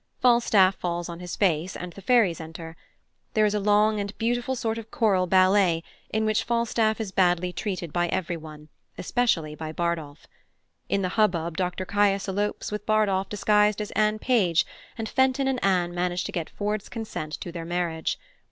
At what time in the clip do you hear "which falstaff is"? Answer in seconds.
6.25-7.11